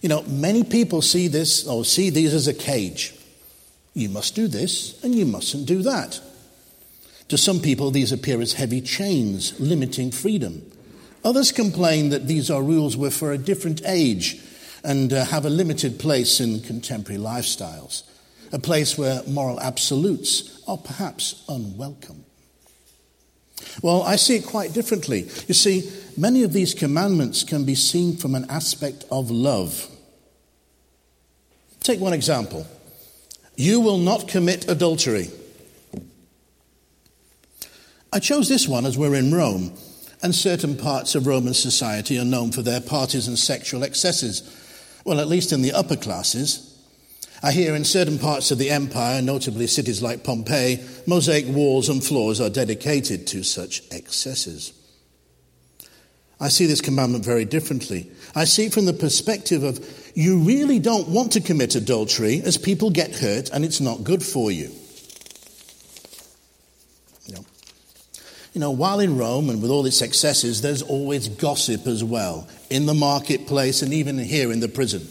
You 0.00 0.08
know, 0.08 0.22
many 0.22 0.64
people 0.64 1.02
see 1.02 1.28
this 1.28 1.66
or 1.66 1.84
see 1.84 2.08
these 2.08 2.32
as 2.32 2.48
a 2.48 2.54
cage. 2.54 3.14
You 3.92 4.08
must 4.08 4.34
do 4.34 4.48
this 4.48 4.98
and 5.04 5.14
you 5.14 5.26
mustn't 5.26 5.66
do 5.66 5.82
that. 5.82 6.18
To 7.28 7.36
some 7.36 7.60
people, 7.60 7.90
these 7.90 8.10
appear 8.10 8.40
as 8.40 8.54
heavy 8.54 8.80
chains 8.80 9.60
limiting 9.60 10.10
freedom. 10.10 10.62
Others 11.22 11.52
complain 11.52 12.08
that 12.08 12.26
these 12.26 12.50
are 12.50 12.62
rules 12.62 12.96
were 12.96 13.10
for 13.10 13.32
a 13.32 13.38
different 13.38 13.82
age 13.84 14.40
and 14.82 15.12
uh, 15.12 15.26
have 15.26 15.44
a 15.44 15.50
limited 15.50 15.98
place 15.98 16.40
in 16.40 16.60
contemporary 16.60 17.20
lifestyles, 17.20 18.04
a 18.50 18.58
place 18.58 18.96
where 18.96 19.22
moral 19.28 19.60
absolutes 19.60 20.62
are 20.66 20.78
perhaps 20.78 21.44
unwelcome. 21.50 22.24
Well, 23.82 24.02
I 24.02 24.16
see 24.16 24.36
it 24.36 24.46
quite 24.46 24.72
differently. 24.72 25.22
You 25.48 25.54
see, 25.54 25.90
many 26.16 26.42
of 26.42 26.52
these 26.52 26.74
commandments 26.74 27.44
can 27.44 27.64
be 27.64 27.74
seen 27.74 28.16
from 28.16 28.34
an 28.34 28.46
aspect 28.50 29.04
of 29.10 29.30
love. 29.30 29.88
Take 31.80 32.00
one 32.00 32.12
example 32.12 32.66
You 33.56 33.80
will 33.80 33.98
not 33.98 34.28
commit 34.28 34.68
adultery. 34.68 35.30
I 38.12 38.18
chose 38.18 38.48
this 38.48 38.66
one 38.66 38.86
as 38.86 38.98
we're 38.98 39.14
in 39.14 39.32
Rome, 39.32 39.72
and 40.22 40.34
certain 40.34 40.76
parts 40.76 41.14
of 41.14 41.26
Roman 41.26 41.54
society 41.54 42.18
are 42.18 42.24
known 42.24 42.52
for 42.52 42.62
their 42.62 42.80
parties 42.80 43.28
and 43.28 43.38
sexual 43.38 43.84
excesses. 43.84 44.42
Well, 45.04 45.20
at 45.20 45.28
least 45.28 45.52
in 45.52 45.62
the 45.62 45.72
upper 45.72 45.96
classes. 45.96 46.69
I 47.42 47.52
hear 47.52 47.74
in 47.74 47.84
certain 47.84 48.18
parts 48.18 48.50
of 48.50 48.58
the 48.58 48.70
empire, 48.70 49.22
notably 49.22 49.66
cities 49.66 50.02
like 50.02 50.24
Pompeii, 50.24 50.80
mosaic 51.06 51.46
walls 51.46 51.88
and 51.88 52.04
floors 52.04 52.40
are 52.40 52.50
dedicated 52.50 53.26
to 53.28 53.42
such 53.42 53.82
excesses. 53.90 54.74
I 56.38 56.48
see 56.48 56.66
this 56.66 56.80
commandment 56.80 57.24
very 57.24 57.44
differently. 57.44 58.10
I 58.34 58.44
see 58.44 58.66
it 58.66 58.74
from 58.74 58.86
the 58.86 58.92
perspective 58.92 59.62
of 59.62 59.84
you 60.14 60.38
really 60.38 60.78
don't 60.78 61.08
want 61.08 61.32
to 61.32 61.40
commit 61.40 61.74
adultery 61.74 62.42
as 62.44 62.58
people 62.58 62.90
get 62.90 63.14
hurt 63.16 63.50
and 63.50 63.64
it's 63.64 63.80
not 63.80 64.04
good 64.04 64.22
for 64.22 64.50
you. 64.50 64.70
You 67.26 67.34
know, 67.34 67.44
you 68.54 68.60
know, 68.60 68.70
while 68.70 69.00
in 69.00 69.16
Rome 69.16 69.48
and 69.48 69.62
with 69.62 69.70
all 69.70 69.86
its 69.86 70.02
excesses, 70.02 70.62
there's 70.62 70.82
always 70.82 71.28
gossip 71.28 71.86
as 71.86 72.02
well 72.02 72.48
in 72.68 72.86
the 72.86 72.94
marketplace 72.94 73.82
and 73.82 73.92
even 73.92 74.18
here 74.18 74.52
in 74.52 74.60
the 74.60 74.68
prison. 74.68 75.06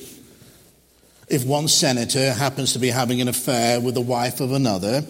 If 1.30 1.46
one 1.46 1.68
senator 1.68 2.34
happens 2.34 2.74
to 2.74 2.80
be 2.80 2.90
having 2.90 3.22
an 3.22 3.28
affair 3.28 3.80
with 3.80 3.94
the 3.94 4.02
wife 4.02 4.40
of 4.40 4.52
another, 4.52 5.06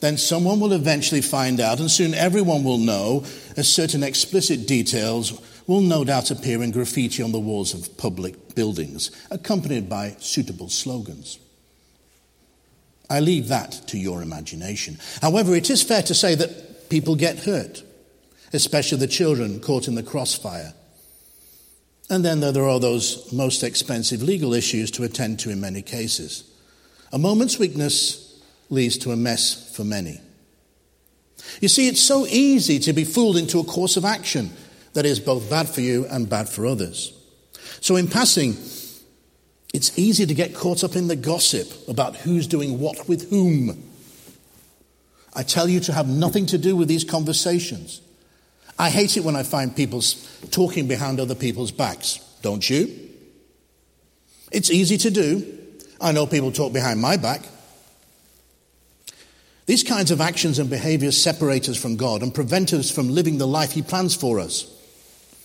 then 0.00 0.16
someone 0.18 0.58
will 0.58 0.72
eventually 0.72 1.20
find 1.20 1.60
out, 1.60 1.78
and 1.78 1.90
soon 1.90 2.12
everyone 2.14 2.64
will 2.64 2.78
know, 2.78 3.24
as 3.56 3.72
certain 3.72 4.02
explicit 4.02 4.66
details 4.66 5.40
will 5.68 5.80
no 5.80 6.02
doubt 6.02 6.32
appear 6.32 6.62
in 6.62 6.72
graffiti 6.72 7.22
on 7.22 7.30
the 7.30 7.38
walls 7.38 7.72
of 7.72 7.96
public 7.96 8.56
buildings, 8.56 9.10
accompanied 9.30 9.88
by 9.88 10.16
suitable 10.18 10.68
slogans. 10.68 11.38
I 13.08 13.20
leave 13.20 13.48
that 13.48 13.72
to 13.88 13.98
your 13.98 14.22
imagination. 14.22 14.98
However, 15.20 15.54
it 15.54 15.70
is 15.70 15.82
fair 15.82 16.02
to 16.02 16.14
say 16.14 16.34
that 16.34 16.90
people 16.90 17.14
get 17.14 17.40
hurt, 17.40 17.84
especially 18.52 18.98
the 18.98 19.06
children 19.06 19.60
caught 19.60 19.86
in 19.86 19.94
the 19.94 20.02
crossfire. 20.02 20.74
And 22.10 22.24
then 22.24 22.40
there 22.40 22.68
are 22.68 22.80
those 22.80 23.32
most 23.32 23.62
expensive 23.62 24.20
legal 24.20 24.52
issues 24.52 24.90
to 24.92 25.04
attend 25.04 25.38
to 25.40 25.50
in 25.50 25.60
many 25.60 25.80
cases. 25.80 26.42
A 27.12 27.18
moment's 27.18 27.58
weakness 27.58 28.42
leads 28.68 28.98
to 28.98 29.12
a 29.12 29.16
mess 29.16 29.74
for 29.76 29.84
many. 29.84 30.20
You 31.60 31.68
see, 31.68 31.88
it's 31.88 32.02
so 32.02 32.26
easy 32.26 32.80
to 32.80 32.92
be 32.92 33.04
fooled 33.04 33.36
into 33.36 33.60
a 33.60 33.64
course 33.64 33.96
of 33.96 34.04
action 34.04 34.50
that 34.92 35.06
is 35.06 35.20
both 35.20 35.48
bad 35.48 35.68
for 35.68 35.80
you 35.80 36.04
and 36.10 36.28
bad 36.28 36.48
for 36.48 36.66
others. 36.66 37.16
So, 37.80 37.96
in 37.96 38.08
passing, 38.08 38.56
it's 39.72 39.96
easy 39.96 40.26
to 40.26 40.34
get 40.34 40.54
caught 40.54 40.82
up 40.82 40.96
in 40.96 41.06
the 41.06 41.16
gossip 41.16 41.88
about 41.88 42.16
who's 42.16 42.46
doing 42.46 42.80
what 42.80 43.08
with 43.08 43.30
whom. 43.30 43.84
I 45.34 45.44
tell 45.44 45.68
you 45.68 45.78
to 45.80 45.92
have 45.92 46.08
nothing 46.08 46.46
to 46.46 46.58
do 46.58 46.74
with 46.74 46.88
these 46.88 47.04
conversations. 47.04 48.00
I 48.80 48.88
hate 48.88 49.18
it 49.18 49.24
when 49.24 49.36
I 49.36 49.42
find 49.42 49.76
people 49.76 50.00
talking 50.50 50.88
behind 50.88 51.20
other 51.20 51.34
people's 51.34 51.70
backs, 51.70 52.18
don't 52.40 52.68
you? 52.70 53.10
It's 54.50 54.70
easy 54.70 54.96
to 54.96 55.10
do. 55.10 55.58
I 56.00 56.12
know 56.12 56.26
people 56.26 56.50
talk 56.50 56.72
behind 56.72 56.98
my 56.98 57.18
back. 57.18 57.42
These 59.66 59.84
kinds 59.84 60.10
of 60.10 60.22
actions 60.22 60.58
and 60.58 60.70
behaviors 60.70 61.22
separate 61.22 61.68
us 61.68 61.76
from 61.76 61.96
God 61.96 62.22
and 62.22 62.34
prevent 62.34 62.72
us 62.72 62.90
from 62.90 63.10
living 63.10 63.36
the 63.36 63.46
life 63.46 63.72
He 63.72 63.82
plans 63.82 64.14
for 64.16 64.40
us. 64.40 64.64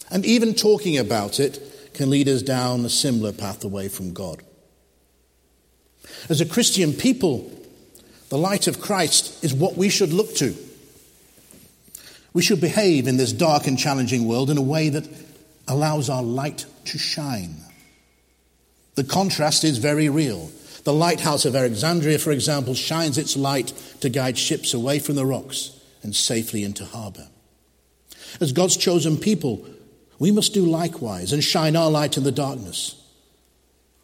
And 0.09 0.25
even 0.25 0.53
talking 0.53 0.97
about 0.97 1.41
it 1.41 1.91
can 1.93 2.09
lead 2.09 2.29
us 2.29 2.41
down 2.41 2.85
a 2.85 2.89
similar 2.89 3.33
path 3.33 3.65
away 3.65 3.89
from 3.89 4.13
God. 4.13 4.43
As 6.29 6.39
a 6.39 6.45
Christian 6.45 6.93
people, 6.93 7.51
the 8.29 8.37
light 8.37 8.67
of 8.67 8.79
Christ 8.79 9.43
is 9.43 9.53
what 9.53 9.75
we 9.75 9.89
should 9.89 10.13
look 10.13 10.33
to. 10.35 10.55
We 12.35 12.41
should 12.41 12.59
behave 12.59 13.07
in 13.07 13.15
this 13.15 13.31
dark 13.31 13.65
and 13.65 13.79
challenging 13.79 14.27
world 14.27 14.49
in 14.49 14.57
a 14.57 14.61
way 14.61 14.89
that 14.89 15.07
allows 15.69 16.09
our 16.09 16.21
light 16.21 16.65
to 16.83 16.97
shine. 16.97 17.55
The 18.95 19.05
contrast 19.05 19.63
is 19.63 19.77
very 19.77 20.09
real. 20.09 20.51
The 20.83 20.91
lighthouse 20.91 21.45
of 21.45 21.55
Alexandria, 21.55 22.19
for 22.19 22.31
example, 22.31 22.73
shines 22.73 23.17
its 23.17 23.37
light 23.37 23.67
to 24.01 24.09
guide 24.09 24.37
ships 24.37 24.73
away 24.73 24.99
from 24.99 25.15
the 25.15 25.25
rocks 25.25 25.79
and 26.03 26.13
safely 26.13 26.65
into 26.65 26.83
harbor. 26.83 27.29
As 28.41 28.51
God's 28.51 28.75
chosen 28.75 29.15
people, 29.15 29.65
we 30.19 30.29
must 30.29 30.53
do 30.53 30.65
likewise 30.65 31.31
and 31.31 31.41
shine 31.41 31.77
our 31.77 31.89
light 31.89 32.17
in 32.17 32.25
the 32.25 32.33
darkness. 32.33 33.01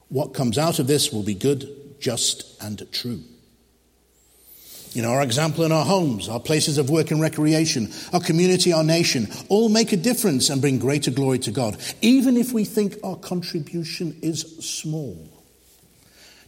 What 0.08 0.34
comes 0.34 0.58
out 0.58 0.80
of 0.80 0.88
this 0.88 1.12
will 1.12 1.24
be 1.24 1.36
good, 1.36 1.68
just, 2.00 2.46
and 2.64 2.90
true. 2.94 3.24
You 4.94 5.02
know, 5.02 5.12
our 5.12 5.24
example 5.24 5.64
in 5.64 5.72
our 5.72 5.86
homes, 5.86 6.28
our 6.28 6.40
places 6.40 6.78
of 6.78 6.90
work 6.90 7.12
and 7.12 7.22
recreation, 7.22 7.92
our 8.12 8.20
community, 8.20 8.74
our 8.74 8.84
nation, 8.84 9.28
all 9.48 9.70
make 9.70 9.94
a 9.94 9.98
difference 9.98 10.50
and 10.50 10.60
bring 10.60 10.80
greater 10.80 11.12
glory 11.12 11.40
to 11.40 11.52
God, 11.52 11.78
even 12.02 12.36
if 12.36 12.52
we 12.52 12.66
think 12.66 12.98
our 13.02 13.16
contribution 13.16 14.18
is 14.22 14.42
small. 14.60 15.18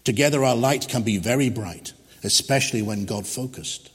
Together, 0.03 0.43
our 0.43 0.57
light 0.57 0.89
can 0.89 1.03
be 1.03 1.17
very 1.17 1.49
bright, 1.49 1.93
especially 2.23 2.81
when 2.81 3.05
God 3.05 3.25
focused. 3.25 3.89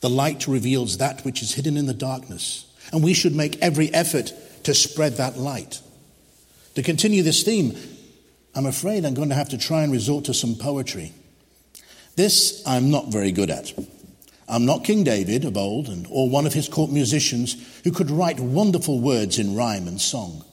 The 0.00 0.10
light 0.10 0.48
reveals 0.48 0.98
that 0.98 1.24
which 1.24 1.40
is 1.40 1.54
hidden 1.54 1.76
in 1.76 1.86
the 1.86 1.94
darkness, 1.94 2.66
and 2.92 3.04
we 3.04 3.14
should 3.14 3.36
make 3.36 3.62
every 3.62 3.94
effort 3.94 4.32
to 4.64 4.74
spread 4.74 5.18
that 5.18 5.38
light. 5.38 5.80
To 6.74 6.82
continue 6.82 7.22
this 7.22 7.44
theme, 7.44 7.78
I'm 8.56 8.66
afraid 8.66 9.04
I'm 9.04 9.14
going 9.14 9.28
to 9.28 9.36
have 9.36 9.50
to 9.50 9.58
try 9.58 9.84
and 9.84 9.92
resort 9.92 10.24
to 10.24 10.34
some 10.34 10.56
poetry. 10.56 11.12
This 12.16 12.62
I'm 12.66 12.90
not 12.90 13.08
very 13.08 13.32
good 13.32 13.50
at. 13.50 13.72
I'm 14.48 14.66
not 14.66 14.84
King 14.84 15.04
David 15.04 15.44
of 15.44 15.56
old 15.56 15.88
and, 15.88 16.06
or 16.10 16.28
one 16.28 16.46
of 16.46 16.52
his 16.52 16.68
court 16.68 16.90
musicians 16.90 17.56
who 17.82 17.90
could 17.90 18.10
write 18.10 18.38
wonderful 18.38 19.00
words 19.00 19.38
in 19.38 19.56
rhyme 19.56 19.88
and 19.88 20.00
song. 20.00 20.44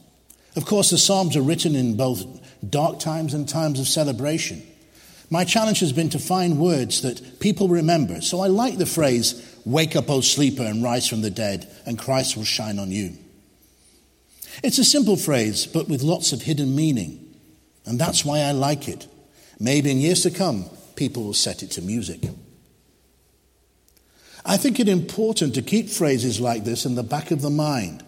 Of 0.56 0.66
course, 0.66 0.90
the 0.90 0.98
Psalms 0.98 1.36
are 1.36 1.42
written 1.42 1.76
in 1.76 1.98
both 1.98 2.26
dark 2.70 3.00
times 3.00 3.34
and 3.34 3.48
times 3.48 3.80
of 3.80 3.88
celebration. 3.88 4.64
My 5.30 5.46
challenge 5.46 5.80
has 5.80 5.94
been 5.94 6.10
to 6.10 6.20
find 6.20 6.60
words 6.60 7.02
that 7.02 7.40
people 7.40 7.70
remember. 7.70 8.22
So 8.22 8.42
I 8.42 8.48
like 8.48 8.78
the 8.78 8.86
phrase, 8.86 9.48
Wake 9.66 9.96
up, 9.96 10.10
O 10.10 10.22
sleeper, 10.22 10.64
and 10.64 10.84
rise 10.84 11.08
from 11.08 11.22
the 11.22 11.30
dead, 11.30 11.72
and 11.86 11.98
Christ 11.98 12.36
will 12.36 12.44
shine 12.44 12.80
on 12.80 12.92
you. 12.92 13.18
It's 14.64 14.78
a 14.78 14.84
simple 14.84 15.16
phrase, 15.16 15.66
but 15.66 15.88
with 15.88 16.02
lots 16.02 16.34
of 16.34 16.42
hidden 16.42 16.76
meaning. 16.76 17.34
And 17.86 18.00
that's 18.00 18.26
why 18.26 18.40
I 18.40 18.52
like 18.52 18.88
it. 18.88 19.08
Maybe 19.60 19.92
in 19.92 20.00
years 20.00 20.24
to 20.24 20.32
come, 20.32 20.66
people 21.02 21.24
will 21.24 21.34
set 21.34 21.64
it 21.64 21.72
to 21.72 21.82
music. 21.82 22.20
I 24.46 24.56
think 24.56 24.80
it 24.80 24.88
important 24.88 25.56
to 25.56 25.64
keep 25.64 25.90
phrases 25.90 26.40
like 26.40 26.64
this 26.64 26.86
in 26.86 26.94
the 26.94 27.02
back 27.02 27.32
of 27.32 27.42
the 27.42 27.50
mind 27.50 28.04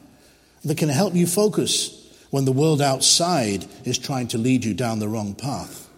that 0.63 0.77
can 0.77 0.89
help 0.89 1.15
you 1.15 1.25
focus 1.25 2.07
when 2.29 2.45
the 2.45 2.51
world 2.51 2.83
outside 2.83 3.65
is 3.83 3.97
trying 3.97 4.27
to 4.27 4.37
lead 4.37 4.63
you 4.63 4.75
down 4.75 4.99
the 4.99 5.07
wrong 5.07 5.33
path. 5.33 5.89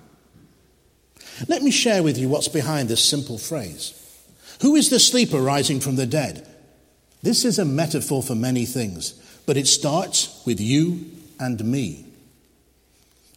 Let 1.49 1.61
me 1.61 1.69
share 1.69 2.01
with 2.01 2.17
you 2.17 2.29
what's 2.29 2.47
behind 2.47 2.87
this 2.87 3.03
simple 3.03 3.37
phrase. 3.37 3.93
Who 4.61 4.77
is 4.77 4.89
the 4.89 4.97
sleeper 4.97 5.41
rising 5.41 5.81
from 5.81 5.97
the 5.97 6.05
dead? 6.05 6.47
This 7.21 7.43
is 7.43 7.59
a 7.59 7.65
metaphor 7.65 8.23
for 8.23 8.35
many 8.35 8.63
things, 8.63 9.15
but 9.45 9.57
it 9.57 9.67
starts 9.67 10.41
with 10.45 10.61
you 10.61 11.11
and 11.41 11.61
me. 11.61 12.04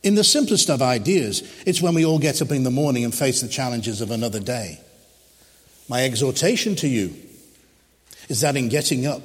In 0.08 0.14
the 0.14 0.24
simplest 0.24 0.70
of 0.70 0.80
ideas, 0.80 1.42
it's 1.66 1.82
when 1.82 1.92
we 1.92 2.06
all 2.06 2.18
get 2.18 2.40
up 2.40 2.50
in 2.50 2.62
the 2.62 2.70
morning 2.70 3.04
and 3.04 3.14
face 3.14 3.42
the 3.42 3.46
challenges 3.46 4.00
of 4.00 4.10
another 4.10 4.40
day. 4.40 4.80
My 5.86 6.02
exhortation 6.06 6.76
to 6.76 6.88
you 6.88 7.14
is 8.30 8.40
that 8.40 8.56
in 8.56 8.70
getting 8.70 9.04
up, 9.04 9.20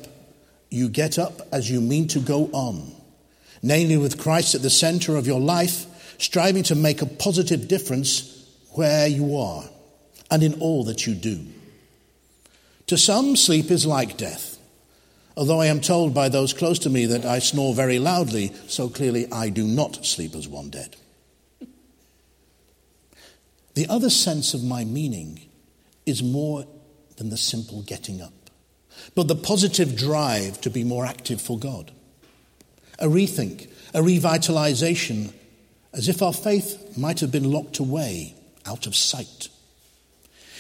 you 0.70 0.90
get 0.90 1.18
up 1.18 1.40
as 1.54 1.72
you 1.72 1.80
mean 1.80 2.10
to 2.10 2.20
go 2.20 2.50
on, 2.52 2.92
namely 3.62 3.96
with 3.96 4.20
Christ 4.20 4.56
at 4.56 4.62
the 4.62 4.70
center 4.70 5.16
of 5.16 5.26
your 5.26 5.40
life, 5.40 5.86
striving 6.18 6.64
to 6.64 6.76
make 6.76 7.02
a 7.02 7.06
positive 7.06 7.70
difference 7.70 8.46
where 8.72 9.08
you 9.08 9.38
are 9.38 9.64
and 10.30 10.44
in 10.44 10.60
all 10.60 10.84
that 10.84 11.08
you 11.08 11.16
do. 11.16 11.46
To 12.88 12.98
some, 12.98 13.38
sleep 13.38 13.72
is 13.72 13.86
like 13.86 14.18
death. 14.18 14.53
Although 15.36 15.62
I 15.62 15.66
am 15.66 15.82
told 15.82 16.14
by 16.14 16.30
those 16.30 16.54
close 16.54 16.80
to 16.80 16.90
me 16.90 17.06
that 17.08 17.26
I 17.26 17.40
snore 17.40 17.74
very 17.74 17.98
loudly, 17.98 18.54
so 18.68 18.88
clearly 18.88 19.32
I 19.32 19.50
do 19.50 19.66
not 19.66 20.06
sleep 20.06 20.36
as 20.36 20.48
one 20.48 20.70
dead. 20.70 20.96
The 23.74 23.88
other 23.88 24.12
sense 24.12 24.54
of 24.54 24.64
my 24.64 24.86
meaning 24.86 25.42
is 26.06 26.22
more 26.22 26.68
than 27.18 27.30
the 27.30 27.38
simple 27.38 27.82
getting 27.82 28.22
up, 28.22 28.34
but 29.16 29.28
the 29.28 29.36
positive 29.36 29.96
drive 29.96 30.62
to 30.62 30.70
be 30.70 30.84
more 30.84 31.06
active 31.06 31.42
for 31.42 31.58
God. 31.58 31.92
A 33.00 33.08
rethink, 33.08 33.70
a 33.96 34.02
revitalization, 34.02 35.34
as 35.94 36.08
if 36.08 36.22
our 36.22 36.34
faith 36.34 36.96
might 36.96 37.20
have 37.22 37.32
been 37.32 37.52
locked 37.52 37.80
away 37.80 38.36
out 38.68 38.86
of 38.86 38.96
sight. 38.96 39.50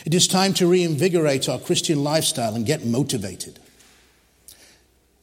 It 0.05 0.15
is 0.15 0.27
time 0.27 0.53
to 0.55 0.67
reinvigorate 0.67 1.47
our 1.47 1.59
Christian 1.59 2.03
lifestyle 2.03 2.55
and 2.55 2.65
get 2.65 2.83
motivated. 2.83 3.59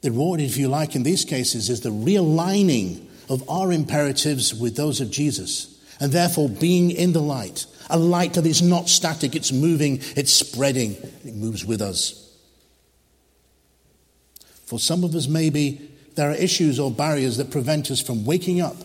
The 0.01 0.09
reward, 0.09 0.41
if 0.41 0.57
you 0.57 0.67
like, 0.67 0.95
in 0.95 1.03
these 1.03 1.25
cases 1.25 1.69
is 1.69 1.81
the 1.81 1.89
realigning 1.89 3.05
of 3.29 3.47
our 3.49 3.71
imperatives 3.71 4.53
with 4.53 4.75
those 4.75 4.99
of 4.99 5.11
Jesus, 5.11 5.79
and 5.99 6.11
therefore 6.11 6.49
being 6.49 6.89
in 6.91 7.13
the 7.13 7.21
light, 7.21 7.67
a 7.89 7.99
light 7.99 8.33
that 8.33 8.45
is 8.45 8.61
not 8.61 8.89
static, 8.89 9.35
it's 9.35 9.51
moving, 9.51 9.99
it's 10.15 10.33
spreading, 10.33 10.93
it 11.23 11.35
moves 11.35 11.63
with 11.63 11.81
us. 11.81 12.35
For 14.65 14.79
some 14.79 15.03
of 15.03 15.15
us, 15.15 15.27
maybe 15.27 15.91
there 16.15 16.31
are 16.31 16.35
issues 16.35 16.79
or 16.79 16.91
barriers 16.91 17.37
that 17.37 17.51
prevent 17.51 17.91
us 17.91 18.01
from 18.01 18.25
waking 18.25 18.59
up, 18.59 18.77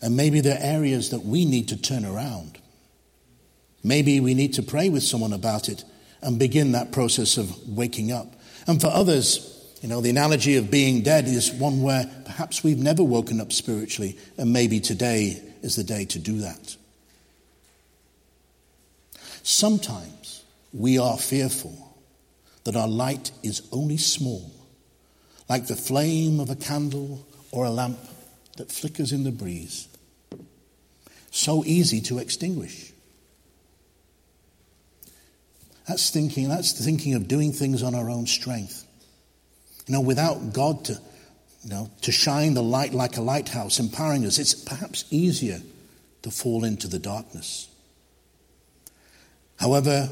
and 0.00 0.16
maybe 0.16 0.40
there 0.40 0.56
are 0.56 0.62
areas 0.62 1.10
that 1.10 1.24
we 1.24 1.44
need 1.44 1.68
to 1.68 1.76
turn 1.76 2.04
around. 2.04 2.58
Maybe 3.82 4.20
we 4.20 4.34
need 4.34 4.54
to 4.54 4.62
pray 4.62 4.88
with 4.88 5.02
someone 5.02 5.32
about 5.32 5.68
it 5.68 5.82
and 6.22 6.38
begin 6.38 6.72
that 6.72 6.92
process 6.92 7.36
of 7.36 7.68
waking 7.68 8.12
up. 8.12 8.34
And 8.66 8.80
for 8.80 8.88
others, 8.88 9.57
you 9.80 9.88
know, 9.88 10.00
the 10.00 10.10
analogy 10.10 10.56
of 10.56 10.70
being 10.70 11.02
dead 11.02 11.26
is 11.26 11.52
one 11.52 11.82
where 11.82 12.10
perhaps 12.24 12.64
we've 12.64 12.78
never 12.78 13.04
woken 13.04 13.40
up 13.40 13.52
spiritually, 13.52 14.18
and 14.36 14.52
maybe 14.52 14.80
today 14.80 15.42
is 15.62 15.76
the 15.76 15.84
day 15.84 16.04
to 16.06 16.18
do 16.18 16.38
that. 16.38 16.76
Sometimes 19.42 20.44
we 20.72 20.98
are 20.98 21.16
fearful 21.16 21.96
that 22.64 22.76
our 22.76 22.88
light 22.88 23.30
is 23.42 23.62
only 23.72 23.96
small, 23.96 24.50
like 25.48 25.68
the 25.68 25.76
flame 25.76 26.40
of 26.40 26.50
a 26.50 26.56
candle 26.56 27.24
or 27.52 27.64
a 27.64 27.70
lamp 27.70 27.98
that 28.56 28.70
flickers 28.70 29.12
in 29.12 29.24
the 29.24 29.30
breeze. 29.30 29.88
So 31.30 31.64
easy 31.64 32.00
to 32.02 32.18
extinguish. 32.18 32.92
That's 35.86 36.10
thinking, 36.10 36.48
that's 36.48 36.84
thinking 36.84 37.14
of 37.14 37.28
doing 37.28 37.52
things 37.52 37.82
on 37.82 37.94
our 37.94 38.10
own 38.10 38.26
strength. 38.26 38.84
You 39.88 39.94
know, 39.94 40.00
without 40.02 40.52
God 40.52 40.84
to, 40.84 40.92
you 41.64 41.70
know, 41.70 41.90
to 42.02 42.12
shine 42.12 42.52
the 42.52 42.62
light 42.62 42.92
like 42.92 43.16
a 43.16 43.22
lighthouse, 43.22 43.80
empowering 43.80 44.26
us, 44.26 44.38
it's 44.38 44.54
perhaps 44.54 45.06
easier 45.10 45.62
to 46.22 46.30
fall 46.30 46.64
into 46.64 46.88
the 46.88 46.98
darkness. 46.98 47.68
However, 49.56 50.10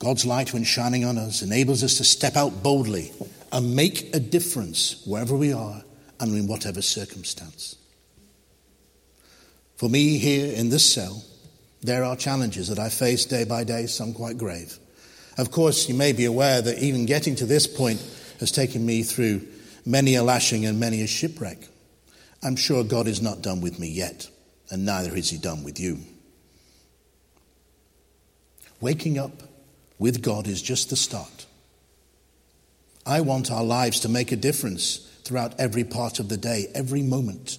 God's 0.00 0.26
light, 0.26 0.52
when 0.52 0.64
shining 0.64 1.04
on 1.04 1.18
us, 1.18 1.40
enables 1.40 1.84
us 1.84 1.98
to 1.98 2.04
step 2.04 2.36
out 2.36 2.62
boldly 2.64 3.12
and 3.52 3.76
make 3.76 4.14
a 4.14 4.20
difference 4.20 5.02
wherever 5.06 5.36
we 5.36 5.52
are 5.52 5.84
and 6.18 6.34
in 6.34 6.48
whatever 6.48 6.82
circumstance. 6.82 7.76
For 9.76 9.88
me, 9.88 10.18
here 10.18 10.52
in 10.52 10.68
this 10.68 10.84
cell, 10.84 11.22
there 11.82 12.02
are 12.02 12.16
challenges 12.16 12.68
that 12.68 12.78
I 12.78 12.88
face 12.88 13.24
day 13.24 13.44
by 13.44 13.62
day, 13.62 13.86
some 13.86 14.14
quite 14.14 14.36
grave. 14.36 14.78
Of 15.38 15.50
course, 15.50 15.88
you 15.88 15.94
may 15.94 16.12
be 16.12 16.24
aware 16.24 16.60
that 16.60 16.78
even 16.78 17.06
getting 17.06 17.36
to 17.36 17.46
this 17.46 17.66
point 17.66 18.00
has 18.40 18.50
taken 18.52 18.84
me 18.84 19.02
through 19.02 19.46
many 19.84 20.14
a 20.14 20.22
lashing 20.22 20.66
and 20.66 20.78
many 20.78 21.02
a 21.02 21.06
shipwreck. 21.06 21.58
I'm 22.42 22.56
sure 22.56 22.84
God 22.84 23.06
is 23.06 23.22
not 23.22 23.42
done 23.42 23.60
with 23.60 23.78
me 23.78 23.88
yet, 23.88 24.28
and 24.70 24.84
neither 24.84 25.14
is 25.14 25.30
He 25.30 25.38
done 25.38 25.64
with 25.64 25.80
you. 25.80 25.98
Waking 28.80 29.18
up 29.18 29.42
with 29.98 30.22
God 30.22 30.46
is 30.46 30.60
just 30.60 30.90
the 30.90 30.96
start. 30.96 31.46
I 33.06 33.20
want 33.20 33.50
our 33.50 33.64
lives 33.64 34.00
to 34.00 34.08
make 34.08 34.32
a 34.32 34.36
difference 34.36 34.98
throughout 35.24 35.58
every 35.58 35.84
part 35.84 36.18
of 36.18 36.28
the 36.28 36.36
day, 36.36 36.66
every 36.74 37.02
moment. 37.02 37.58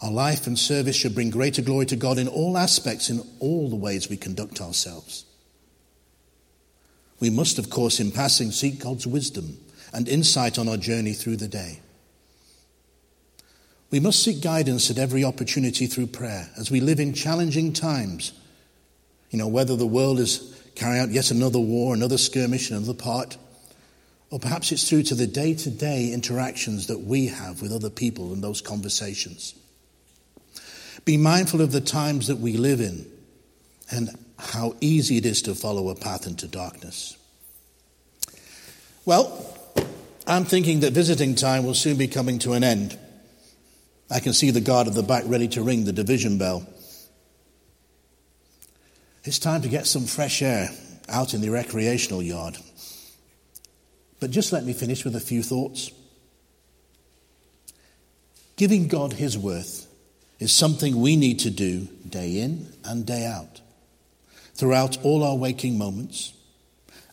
Our 0.00 0.10
life 0.10 0.46
and 0.46 0.58
service 0.58 0.96
should 0.96 1.14
bring 1.14 1.30
greater 1.30 1.62
glory 1.62 1.86
to 1.86 1.96
God 1.96 2.18
in 2.18 2.26
all 2.26 2.56
aspects, 2.56 3.10
in 3.10 3.20
all 3.38 3.68
the 3.68 3.76
ways 3.76 4.08
we 4.08 4.16
conduct 4.16 4.60
ourselves. 4.60 5.24
We 7.22 7.30
must, 7.30 7.60
of 7.60 7.70
course, 7.70 8.00
in 8.00 8.10
passing, 8.10 8.50
seek 8.50 8.80
God's 8.80 9.06
wisdom 9.06 9.56
and 9.92 10.08
insight 10.08 10.58
on 10.58 10.68
our 10.68 10.76
journey 10.76 11.12
through 11.12 11.36
the 11.36 11.46
day. 11.46 11.78
We 13.92 14.00
must 14.00 14.24
seek 14.24 14.42
guidance 14.42 14.90
at 14.90 14.98
every 14.98 15.22
opportunity 15.22 15.86
through 15.86 16.08
prayer 16.08 16.50
as 16.58 16.68
we 16.68 16.80
live 16.80 16.98
in 16.98 17.14
challenging 17.14 17.74
times. 17.74 18.32
You 19.30 19.38
know, 19.38 19.46
whether 19.46 19.76
the 19.76 19.86
world 19.86 20.18
is 20.18 20.60
carrying 20.74 21.00
out 21.00 21.10
yet 21.10 21.30
another 21.30 21.60
war, 21.60 21.94
another 21.94 22.18
skirmish, 22.18 22.72
another 22.72 22.92
part, 22.92 23.36
or 24.30 24.40
perhaps 24.40 24.72
it's 24.72 24.88
through 24.88 25.04
to 25.04 25.14
the 25.14 25.28
day 25.28 25.54
to 25.54 25.70
day 25.70 26.12
interactions 26.12 26.88
that 26.88 27.02
we 27.02 27.28
have 27.28 27.62
with 27.62 27.70
other 27.70 27.90
people 27.90 28.32
and 28.32 28.42
those 28.42 28.60
conversations. 28.60 29.54
Be 31.04 31.16
mindful 31.18 31.60
of 31.60 31.70
the 31.70 31.80
times 31.80 32.26
that 32.26 32.38
we 32.38 32.56
live 32.56 32.80
in 32.80 33.06
and 33.92 34.10
how 34.38 34.74
easy 34.80 35.18
it 35.18 35.26
is 35.26 35.42
to 35.42 35.54
follow 35.54 35.90
a 35.90 35.94
path 35.94 36.26
into 36.26 36.48
darkness. 36.48 37.16
Well, 39.04 39.56
I'm 40.26 40.44
thinking 40.44 40.80
that 40.80 40.92
visiting 40.92 41.34
time 41.34 41.64
will 41.64 41.74
soon 41.74 41.96
be 41.96 42.08
coming 42.08 42.38
to 42.40 42.54
an 42.54 42.64
end. 42.64 42.98
I 44.10 44.20
can 44.20 44.32
see 44.32 44.50
the 44.50 44.60
guard 44.60 44.88
at 44.88 44.94
the 44.94 45.02
back 45.02 45.24
ready 45.26 45.48
to 45.48 45.62
ring 45.62 45.84
the 45.84 45.92
division 45.92 46.38
bell. 46.38 46.66
It's 49.24 49.38
time 49.38 49.62
to 49.62 49.68
get 49.68 49.86
some 49.86 50.06
fresh 50.06 50.42
air 50.42 50.70
out 51.08 51.34
in 51.34 51.40
the 51.40 51.50
recreational 51.50 52.22
yard. 52.22 52.56
But 54.20 54.30
just 54.30 54.52
let 54.52 54.64
me 54.64 54.72
finish 54.72 55.04
with 55.04 55.16
a 55.16 55.20
few 55.20 55.42
thoughts. 55.42 55.90
Giving 58.56 58.88
God 58.88 59.14
His 59.14 59.36
worth 59.36 59.86
is 60.38 60.52
something 60.52 61.00
we 61.00 61.16
need 61.16 61.40
to 61.40 61.50
do 61.50 61.88
day 62.08 62.38
in 62.38 62.72
and 62.84 63.06
day 63.06 63.26
out 63.26 63.60
throughout 64.62 64.96
all 65.02 65.24
our 65.24 65.34
waking 65.34 65.76
moments. 65.76 66.34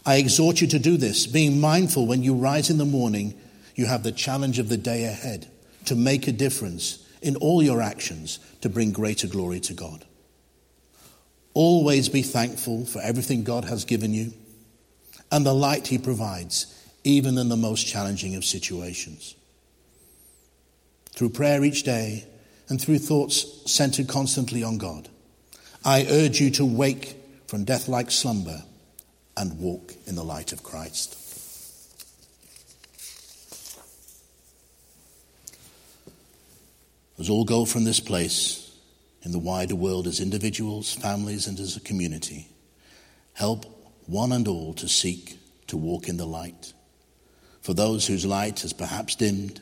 I 0.05 0.17
exhort 0.17 0.61
you 0.61 0.67
to 0.67 0.77
do 0.77 0.97
this, 0.97 1.25
being 1.25 1.59
mindful 1.59 2.05
when 2.05 2.21
you 2.21 2.35
rise 2.35 2.69
in 2.69 2.77
the 2.77 2.85
morning, 2.85 3.33
you 3.73 3.87
have 3.87 4.03
the 4.03 4.11
challenge 4.11 4.59
of 4.59 4.69
the 4.69 4.77
day 4.77 5.05
ahead 5.05 5.47
to 5.85 5.95
make 5.95 6.27
a 6.27 6.31
difference 6.31 7.03
in 7.23 7.35
all 7.37 7.63
your 7.63 7.81
actions 7.81 8.37
to 8.61 8.69
bring 8.69 8.91
greater 8.91 9.25
glory 9.25 9.59
to 9.61 9.73
God. 9.73 10.05
Always 11.55 12.07
be 12.07 12.21
thankful 12.21 12.85
for 12.85 13.01
everything 13.01 13.43
God 13.43 13.65
has 13.65 13.83
given 13.83 14.13
you 14.13 14.31
and 15.31 15.43
the 15.43 15.51
light 15.51 15.87
He 15.87 15.97
provides, 15.97 16.67
even 17.03 17.35
in 17.39 17.49
the 17.49 17.57
most 17.57 17.87
challenging 17.87 18.35
of 18.35 18.45
situations. 18.45 19.33
Through 21.15 21.31
prayer 21.31 21.63
each 21.63 21.81
day 21.81 22.27
and 22.67 22.79
through 22.79 22.99
thoughts 22.99 23.63
centered 23.65 24.07
constantly 24.07 24.61
on 24.61 24.77
God, 24.77 25.09
I 25.83 26.05
urge 26.07 26.39
you 26.39 26.51
to 26.51 26.63
wake 26.63 27.15
from 27.49 27.63
death 27.63 27.87
like 27.87 28.11
slumber 28.11 28.61
and 29.35 29.57
walk 29.57 29.95
in 30.05 30.13
the 30.13 30.23
light 30.23 30.53
of 30.53 30.61
Christ. 30.61 31.15
As 37.17 37.27
all 37.27 37.45
go 37.45 37.65
from 37.65 37.85
this 37.85 37.99
place 37.99 38.71
in 39.23 39.31
the 39.31 39.39
wider 39.39 39.73
world 39.73 40.05
as 40.05 40.19
individuals, 40.19 40.93
families, 40.93 41.47
and 41.47 41.59
as 41.59 41.75
a 41.75 41.79
community, 41.79 42.47
help 43.33 43.65
one 44.05 44.31
and 44.31 44.47
all 44.47 44.75
to 44.75 44.87
seek 44.87 45.39
to 45.65 45.75
walk 45.75 46.07
in 46.07 46.17
the 46.17 46.27
light. 46.27 46.73
For 47.61 47.73
those 47.73 48.05
whose 48.05 48.27
light 48.27 48.59
has 48.59 48.73
perhaps 48.73 49.15
dimmed, 49.15 49.59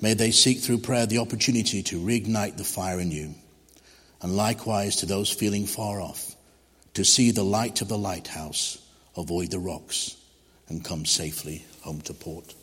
may 0.00 0.14
they 0.14 0.32
seek 0.32 0.58
through 0.58 0.78
prayer 0.78 1.06
the 1.06 1.18
opportunity 1.18 1.84
to 1.84 2.00
reignite 2.00 2.56
the 2.56 2.64
fire 2.64 2.98
you 2.98 3.36
and 4.20 4.36
likewise 4.36 4.96
to 4.96 5.06
those 5.06 5.30
feeling 5.30 5.64
far 5.64 6.00
off, 6.00 6.34
to 6.94 7.04
see 7.04 7.30
the 7.30 7.44
light 7.44 7.80
of 7.80 7.88
the 7.88 7.98
lighthouse, 7.98 8.78
avoid 9.16 9.50
the 9.50 9.58
rocks, 9.58 10.16
and 10.68 10.84
come 10.84 11.04
safely 11.04 11.64
home 11.82 12.00
to 12.02 12.14
port. 12.14 12.54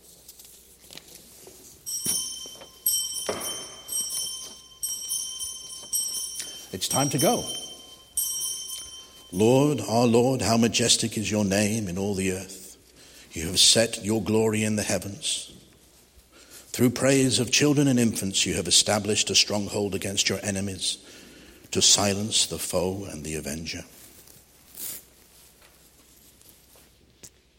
It's 6.72 6.88
time 6.88 7.10
to 7.10 7.18
go. 7.18 7.44
Lord, 9.32 9.82
our 9.82 10.06
Lord, 10.06 10.42
how 10.42 10.58
majestic 10.58 11.18
is 11.18 11.30
your 11.30 11.46
name 11.46 11.88
in 11.88 11.98
all 11.98 12.14
the 12.14 12.32
earth. 12.32 12.78
You 13.32 13.48
have 13.48 13.60
set 13.60 14.04
your 14.04 14.22
glory 14.22 14.64
in 14.64 14.76
the 14.76 14.84
heavens. 14.84 15.52
Through 16.78 16.92
praise 16.92 17.40
of 17.40 17.52
children 17.52 17.88
and 17.88 18.00
infants, 18.00 18.46
you 18.46 18.54
have 18.54 18.68
established 18.68 19.30
a 19.30 19.36
stronghold 19.36 19.96
against 19.96 20.30
your 20.30 20.40
enemies 20.44 21.00
to 21.72 21.82
silence 21.82 22.46
the 22.46 22.60
foe 22.60 23.06
and 23.10 23.24
the 23.24 23.36
avenger. 23.36 23.84